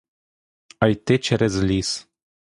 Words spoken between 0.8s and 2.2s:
йти через ліс.